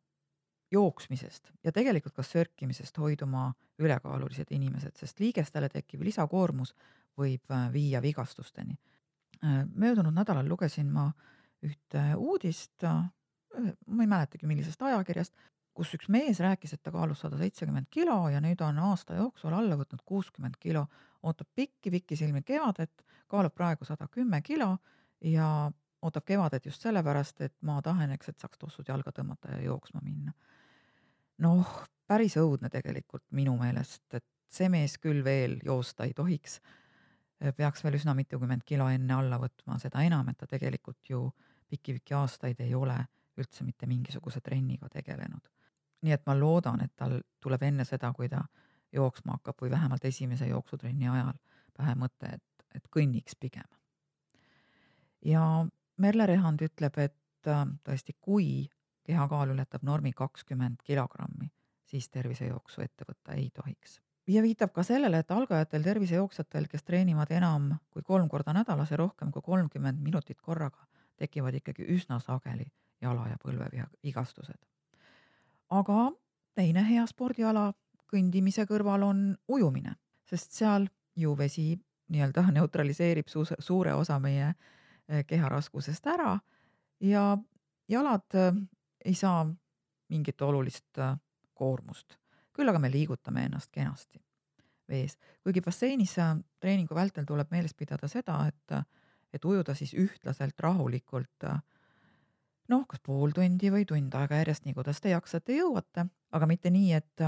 jooksmisest 0.73 1.51
ja 1.65 1.73
tegelikult 1.73 2.15
ka 2.15 2.23
sörkimisest 2.23 2.99
hoiduma 2.99 3.53
ülekaalulised 3.79 4.51
inimesed, 4.51 4.97
sest 4.97 5.21
liigestele 5.21 5.69
tekkiv 5.69 6.03
lisakoormus 6.05 6.75
võib 7.19 7.51
äh, 7.51 7.73
viia 7.73 8.03
vigastusteni. 8.03 8.77
Äh, 9.45 9.63
möödunud 9.75 10.13
nädalal 10.15 10.49
lugesin 10.49 10.91
ma 10.93 11.11
ühte 11.65 12.03
uudist, 12.17 12.83
ma 12.83 14.03
ei 14.03 14.09
mäletagi, 14.09 14.47
millisest 14.49 14.83
ajakirjast, 14.83 15.35
kus 15.75 15.95
üks 15.97 16.09
mees 16.13 16.41
rääkis, 16.41 16.75
et 16.75 16.83
ta 16.83 16.93
kaalus 16.93 17.23
sada 17.25 17.39
seitsekümmend 17.41 17.89
kilo 17.91 18.29
ja 18.29 18.41
nüüd 18.45 18.61
on 18.65 18.79
aasta 18.91 19.17
jooksul 19.17 19.55
alla 19.57 19.79
võtnud 19.81 20.03
kuuskümmend 20.05 20.59
kilo, 20.61 20.87
ootab 21.23 21.49
pikki-pikki 21.57 22.19
silmi 22.21 22.43
kevadet, 22.45 23.05
kaalub 23.31 23.55
praegu 23.55 23.89
sada 23.89 24.09
kümme 24.13 24.43
kilo 24.45 24.75
ja 25.25 25.71
ootab 26.03 26.25
kevadet 26.29 26.67
just 26.67 26.85
sellepärast, 26.85 27.41
et 27.41 27.55
maa 27.65 27.83
taheneks, 27.85 28.29
et 28.29 28.39
saaks 28.41 28.59
tossud 28.59 28.89
jalga 28.89 29.13
tõmmata 29.17 29.55
ja 29.57 29.63
jooksma 29.65 30.01
minna. 30.05 30.33
noh, 31.41 31.69
päris 32.07 32.37
õudne 32.37 32.69
tegelikult 32.69 33.25
minu 33.33 33.57
meelest, 33.57 34.05
et 34.13 34.27
see 34.53 34.69
mees 34.69 34.99
küll 34.99 35.25
veel 35.25 35.61
joosta 35.65 36.05
ei 36.05 36.13
tohiks. 36.13 36.61
Peaks 37.57 37.85
veel 37.85 37.97
üsna 37.97 38.15
mitukümmend 38.15 38.65
kilo 38.69 38.89
enne 38.93 39.15
alla 39.17 39.39
võtma, 39.41 39.79
seda 39.81 40.03
enam, 40.05 40.29
et 40.29 40.39
ta 40.39 40.47
tegelikult 40.47 41.09
ju 41.09 41.23
pikki-pikki 41.71 42.15
aastaid 42.15 42.61
ei 42.61 42.75
ole 42.75 42.99
üldse 43.41 43.65
mitte 43.65 43.87
mingisuguse 43.87 44.41
trenniga 44.41 44.89
tegelenud. 44.93 45.49
nii 46.01 46.13
et 46.17 46.23
ma 46.27 46.35
loodan, 46.37 46.81
et 46.81 46.93
tal 46.97 47.19
tuleb 47.45 47.63
enne 47.63 47.85
seda, 47.85 48.13
kui 48.17 48.29
ta 48.29 48.41
jooksma 48.93 49.37
hakkab 49.37 49.61
või 49.63 49.71
vähemalt 49.71 50.05
esimese 50.05 50.47
jooksutrenni 50.49 51.09
ajal 51.09 51.37
pähe 51.77 51.95
mõte, 51.95 52.31
et, 52.37 52.65
et 52.75 52.89
kõnniks 52.97 53.37
pigem. 53.41 53.69
ja 55.25 55.67
Merle 56.01 56.27
Rehand 56.27 56.63
ütleb, 56.65 56.97
et 56.99 57.49
äh, 57.49 57.65
tõesti, 57.85 58.17
kui 58.21 58.71
kehakaal 59.05 59.53
ületab 59.53 59.83
normi 59.83 60.13
kakskümmend 60.17 60.81
kilogrammi, 60.85 61.51
siis 61.85 62.09
tervisejooksu 62.09 62.81
ette 62.81 63.05
võtta 63.09 63.37
ei 63.37 63.51
tohiks. 63.55 64.01
Ja 64.31 64.43
viitab 64.43 64.73
ka 64.73 64.83
sellele, 64.87 65.19
et 65.23 65.31
algajatel 65.31 65.83
tervisejooksjatel, 65.83 66.69
kes 66.71 66.85
treenivad 66.87 67.31
enam 67.35 67.73
kui 67.91 68.03
kolm 68.07 68.29
korda 68.29 68.55
nädalas 68.55 68.91
ja 68.91 69.01
rohkem 69.01 69.33
kui 69.35 69.43
kolmkümmend 69.43 70.01
minutit 70.03 70.41
korraga, 70.41 70.87
tekivad 71.17 71.55
ikkagi 71.59 71.87
üsna 71.97 72.21
sageli 72.21 72.67
jala- 73.01 73.29
ja 73.29 73.37
põlvevigastused. 73.45 74.59
aga 75.71 76.11
teine 76.55 76.83
hea 76.89 77.07
spordiala 77.07 77.73
kõndimise 78.11 78.67
kõrval 78.67 79.05
on 79.07 79.37
ujumine, 79.49 79.95
sest 80.27 80.53
seal 80.53 80.89
ju 81.17 81.37
vesi 81.39 81.79
nii-öelda 82.11 82.51
neutraliseerib 82.59 83.29
suus, 83.29 83.55
suure 83.59 83.95
osa 83.95 84.19
meie 84.19 84.55
eh, 85.09 85.25
keha 85.27 85.49
raskusest 85.49 86.07
ära 86.07 86.39
ja 87.01 87.39
jalad 87.89 88.35
eh, 88.35 88.53
ei 89.05 89.15
saa 89.15 89.45
mingit 90.09 90.43
olulist 90.43 90.99
eh, 90.99 91.17
koormust. 91.55 92.20
Küll 92.57 92.69
aga 92.69 92.81
me 92.83 92.91
liigutame 92.91 93.45
ennast 93.49 93.71
kenasti 93.73 94.21
vees, 94.91 95.17
kuigi 95.45 95.63
basseinis 95.63 96.17
treeningu 96.61 96.95
vältel 96.95 97.27
tuleb 97.27 97.53
meeles 97.55 97.75
pidada 97.79 98.09
seda, 98.11 98.41
et, 98.51 98.97
et 99.33 99.45
ujuda 99.45 99.75
siis 99.79 99.95
ühtlaselt 99.95 100.59
rahulikult 100.59 101.47
noh, 102.71 102.87
kas 102.91 103.03
pool 103.03 103.31
tundi 103.35 103.71
või 103.71 103.87
tund 103.87 104.15
aega 104.19 104.41
järjest, 104.43 104.67
nii 104.67 104.75
kuidas 104.75 105.01
te 105.03 105.13
jaksate, 105.15 105.57
jõuate, 105.59 106.07
aga 106.35 106.51
mitte 106.51 106.71
nii, 106.75 106.93
et 106.99 107.25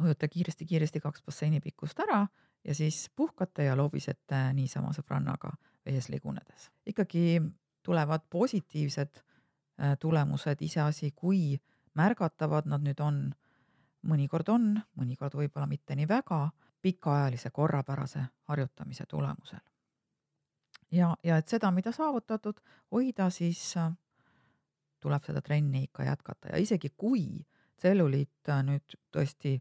ujuta 0.00 0.28
kiiresti-kiiresti 0.28 1.00
kaks 1.00 1.24
basseini 1.24 1.60
pikkust 1.60 2.00
ära 2.00 2.26
ja 2.64 2.74
siis 2.76 3.08
puhkate 3.16 3.64
ja 3.68 3.76
lobisete 3.76 4.40
niisama 4.56 4.92
sõbrannaga 4.96 5.52
vees 5.86 6.08
ligunedes. 6.08 6.70
ikkagi 6.86 7.40
tulevad 7.82 8.20
positiivsed 8.30 9.16
äh, 9.16 9.96
tulemused, 9.98 10.60
iseasi, 10.60 11.12
kui 11.16 11.60
märgatavad 11.94 12.68
nad 12.68 12.84
nüüd 12.84 13.00
on. 13.00 13.30
Mõnikord 14.02 14.48
on, 14.48 14.74
mõnikord 14.96 15.36
võib-olla 15.36 15.66
mitte 15.66 15.96
nii 15.96 16.08
väga, 16.08 16.50
pikaajalise 16.82 17.50
korrapärase 17.50 18.24
harjutamise 18.48 19.04
tulemusel. 19.08 19.60
ja, 20.92 21.16
ja 21.24 21.36
et 21.36 21.48
seda, 21.48 21.70
mida 21.70 21.92
saavutatud, 21.92 22.60
hoida, 22.90 23.30
siis 23.30 23.76
äh, 23.76 23.92
tuleb 25.00 25.24
seda 25.24 25.40
trenni 25.40 25.82
ikka 25.82 26.04
jätkata 26.04 26.48
ja 26.52 26.58
isegi 26.58 26.90
kui 26.96 27.46
tselluliit 27.76 28.48
äh, 28.48 28.62
nüüd 28.64 28.96
tõesti 29.12 29.60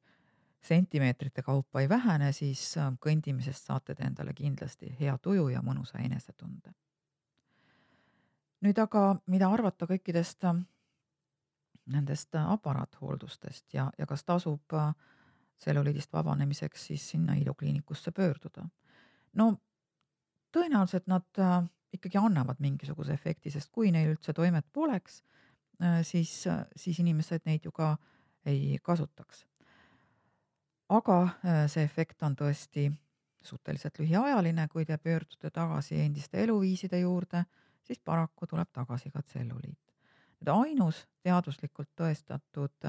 sentimeetrite 0.61 1.41
kaupa 1.41 1.81
ei 1.81 1.89
vähene, 1.89 2.31
siis 2.31 2.77
äh, 2.77 2.91
kõndimisest 2.99 3.67
saate 3.67 3.95
te 3.95 4.07
endale 4.07 4.33
kindlasti 4.33 4.95
hea 4.99 5.17
tuju 5.17 5.49
ja 5.49 5.61
mõnusa 5.61 5.99
enesetunde. 6.03 6.73
nüüd 8.61 8.79
aga, 8.79 9.15
mida 9.25 9.47
arvata 9.47 9.87
kõikidest 9.87 10.43
nendest 11.89 12.35
aparaathooldustest 12.35 13.73
ja, 13.73 13.89
ja 13.97 14.05
kas 14.05 14.23
tasub 14.23 14.75
tselluliidist 15.59 16.13
vabanemiseks 16.13 16.85
siis 16.91 17.09
sinna 17.09 17.35
ilukliinikusse 17.35 18.11
pöörduda? 18.11 18.67
no 19.33 19.53
tõenäoliselt 20.55 21.07
nad 21.07 21.41
ikkagi 21.93 22.17
annavad 22.17 22.59
mingisuguse 22.59 23.13
efekti, 23.13 23.51
sest 23.51 23.71
kui 23.71 23.91
neil 23.91 24.13
üldse 24.13 24.33
toimet 24.33 24.65
poleks, 24.73 25.21
siis, 26.03 26.33
siis 26.75 26.99
inimesed 26.99 27.45
neid 27.45 27.65
ju 27.65 27.71
ka 27.71 27.95
ei 28.45 28.79
kasutaks. 28.83 29.45
aga 30.89 31.17
see 31.67 31.83
efekt 31.83 32.23
on 32.23 32.35
tõesti 32.35 32.89
suhteliselt 33.41 33.99
lühiajaline, 33.99 34.67
kui 34.67 34.85
te 34.85 34.97
pöördute 34.97 35.51
tagasi 35.51 36.01
endiste 36.01 36.43
eluviiside 36.43 36.99
juurde, 36.99 37.43
siis 37.83 37.99
paraku 37.99 38.47
tuleb 38.47 38.69
tagasi 38.73 39.11
ka 39.11 39.21
tselluliit. 39.21 39.79
Nüüd 40.39 40.51
ainus 40.53 41.05
teaduslikult 41.23 41.89
tõestatud 41.99 42.87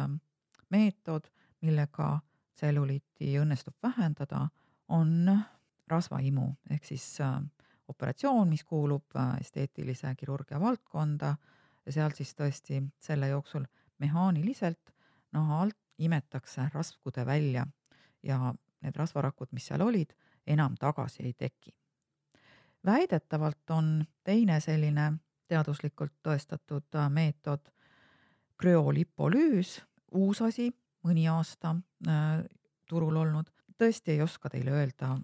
meetod, 0.70 1.26
millega 1.60 2.20
tselluliiti 2.54 3.34
õnnestub 3.40 3.74
vähendada, 3.82 4.48
on 4.88 5.30
rasvaimu 5.90 6.46
ehk 6.70 6.84
siis 6.84 7.18
operatsioon, 7.90 8.48
mis 8.48 8.64
kuulub 8.64 9.16
äh, 9.16 9.36
esteetilise 9.40 10.14
kirurgia 10.18 10.60
valdkonda 10.60 11.34
ja 11.86 11.92
seal 11.92 12.14
siis 12.14 12.32
tõesti 12.38 12.82
selle 13.02 13.30
jooksul 13.32 13.66
mehaaniliselt 13.98 14.94
naha 15.32 15.60
alt 15.64 15.78
imetakse 15.98 16.68
rasvkude 16.74 17.26
välja 17.26 17.66
ja 18.22 18.54
need 18.80 18.96
rasvarakud, 18.96 19.50
mis 19.52 19.66
seal 19.68 19.82
olid, 19.84 20.14
enam 20.46 20.76
tagasi 20.80 21.26
ei 21.26 21.32
teki. 21.32 21.74
väidetavalt 22.86 23.70
on 23.70 24.04
teine 24.24 24.60
selline 24.60 25.12
teaduslikult 25.50 26.14
tõestatud 26.24 26.86
äh, 26.96 27.10
meetod 27.10 27.72
krüolipolüüs, 28.60 29.78
uus 30.16 30.42
asi, 30.44 30.70
mõni 31.06 31.26
aasta 31.32 31.74
äh, 32.06 32.44
turul 32.88 33.16
olnud. 33.16 33.50
tõesti 33.80 34.12
ei 34.12 34.22
oska 34.22 34.50
teile 34.52 34.74
öelda, 34.76 35.14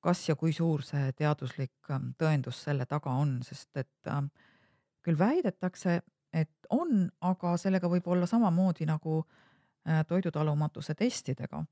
kas 0.00 0.22
ja 0.28 0.36
kui 0.38 0.52
suur 0.52 0.84
see 0.86 1.12
teaduslik 1.16 1.90
ähm, 1.90 2.12
tõendus 2.18 2.62
selle 2.64 2.86
taga 2.88 3.12
on, 3.20 3.40
sest 3.46 3.76
et 3.80 4.10
ähm, 4.12 4.30
küll 5.04 5.18
väidetakse, 5.18 6.00
et 6.32 6.70
on, 6.70 7.08
aga 7.20 7.56
sellega 7.58 7.88
võib 7.90 8.06
olla 8.08 8.28
samamoodi 8.30 8.86
nagu 8.88 9.22
äh, 9.22 10.04
toidutalumatuse 10.06 10.94
testidega. 10.94 11.64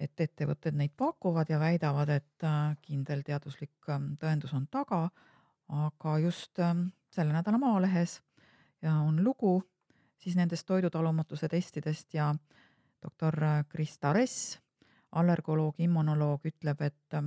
et 0.00 0.20
ettevõtted 0.20 0.72
neid 0.72 0.94
pakuvad 0.96 1.50
ja 1.52 1.58
väidavad, 1.60 2.08
et 2.08 2.44
äh, 2.44 2.76
kindel 2.80 3.20
teaduslik 3.22 3.90
tõendus 4.20 4.54
on 4.56 4.64
taga, 4.72 5.10
aga 5.68 6.18
just 6.18 6.58
selle 7.10 7.32
nädala 7.32 7.58
Maalehes 7.58 8.20
ja 8.82 8.94
on 8.94 9.24
lugu 9.24 9.62
siis 10.18 10.36
nendest 10.36 10.66
toidutalumatuse 10.66 11.48
testidest 11.48 12.14
ja 12.14 12.34
doktor 13.02 13.36
Krista 13.68 14.12
Ress, 14.12 14.58
allergoloog, 15.12 15.74
immunoloog, 15.78 16.46
ütleb, 16.46 16.80
et 16.80 17.20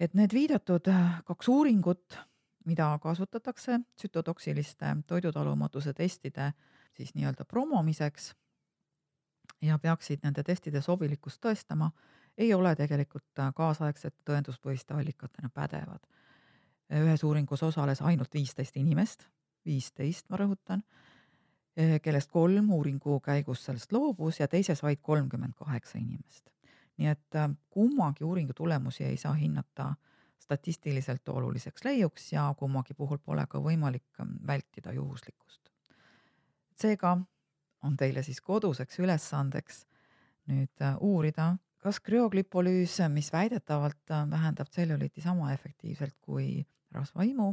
et 0.00 0.14
need 0.14 0.32
viidatud 0.34 0.88
kaks 1.24 1.48
uuringut, 1.48 2.16
mida 2.66 2.98
kasutatakse 3.02 3.78
tsütotoksiliste 3.96 4.96
toidutalumatuse 5.06 5.92
testide 5.92 6.52
siis 6.96 7.14
nii-öelda 7.14 7.44
promomiseks 7.44 8.34
ja 9.62 9.78
peaksid 9.78 10.24
nende 10.24 10.42
testide 10.42 10.80
sobilikkust 10.80 11.40
tõestama, 11.44 11.90
ei 12.38 12.54
ole 12.54 12.74
tegelikult 12.76 13.42
kaasaegsete 13.54 14.16
tõenduspõhiste 14.30 14.94
allikatena 14.94 15.50
pädevad. 15.54 16.02
Ühes 16.90 17.24
uuringus 17.24 17.62
osales 17.62 18.02
ainult 18.02 18.34
viisteist 18.34 18.76
inimest, 18.76 19.28
viisteist, 19.64 20.28
ma 20.28 20.36
rõhutan, 20.36 20.82
kellest 22.02 22.30
kolm 22.30 22.68
uuringu 22.70 23.20
käigus 23.20 23.64
sellest 23.64 23.92
loobus 23.92 24.40
ja 24.40 24.48
teises 24.48 24.82
vaid 24.82 25.00
kolmkümmend 25.02 25.56
kaheksa 25.58 25.98
inimest 25.98 26.54
nii 26.96 27.08
et 27.10 27.36
äh, 27.36 27.50
kummagi 27.70 28.24
uuringu 28.24 28.52
tulemusi 28.54 29.04
ei 29.04 29.16
saa 29.16 29.32
hinnata 29.32 29.94
statistiliselt 30.38 31.28
oluliseks 31.28 31.84
leiuks 31.84 32.32
ja 32.32 32.54
kummagi 32.58 32.94
puhul 32.94 33.18
pole 33.18 33.46
ka 33.48 33.58
võimalik 33.58 34.20
ähm, 34.20 34.36
vältida 34.46 34.92
juhuslikkust. 34.92 35.70
seega 36.76 37.18
on 37.82 37.96
teile 37.96 38.22
siis 38.22 38.40
koduseks 38.40 38.98
ülesandeks 38.98 39.86
nüüd 40.46 40.82
äh, 40.82 40.96
uurida, 41.00 41.56
kas 41.84 42.00
krüoglüpolüüs, 42.00 42.96
mis 43.12 43.28
väidetavalt 43.32 44.10
äh, 44.10 44.30
vähendab 44.30 44.70
tselluliti 44.72 45.20
sama 45.20 45.52
efektiivselt 45.52 46.16
kui 46.20 46.64
rasvaimu, 46.96 47.50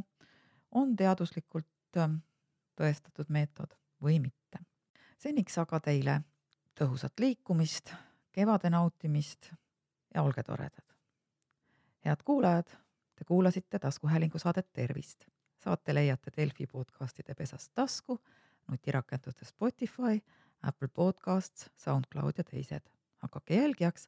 on 0.71 0.95
teaduslikult 0.95 1.67
tõestatud 2.79 3.27
meetod 3.27 3.75
või 4.01 4.21
mitte. 4.23 4.61
seniks 5.19 5.57
aga 5.59 5.79
teile 5.79 6.21
tõhusat 6.79 7.19
liikumist, 7.19 7.91
kevade 8.31 8.69
nautimist 8.69 9.51
ja 10.15 10.23
olge 10.23 10.43
toredad. 10.43 10.95
head 12.05 12.23
kuulajad, 12.23 12.71
te 13.15 13.25
kuulasite 13.25 13.79
taskuhäälingu 13.79 14.39
saadet 14.39 14.73
Tervist. 14.73 15.25
saate 15.57 15.93
leiate 15.93 16.31
Delfi 16.37 16.67
podcastide 16.67 17.35
pesast 17.35 17.71
tasku, 17.75 18.21
nutirakenduste 18.67 19.45
Spotify, 19.45 20.23
Apple 20.61 20.87
Podcasts, 20.87 21.69
SoundCloud 21.75 22.33
ja 22.37 22.43
teised. 22.43 22.89
hakake 23.17 23.55
jälgijaks 23.55 24.07